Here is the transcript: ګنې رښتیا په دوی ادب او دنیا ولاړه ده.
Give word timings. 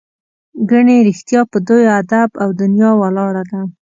ګنې 0.69 0.97
رښتیا 1.07 1.41
په 1.51 1.57
دوی 1.67 1.85
ادب 1.99 2.29
او 2.43 2.49
دنیا 2.61 2.89
ولاړه 3.01 3.43
ده. 3.49 3.61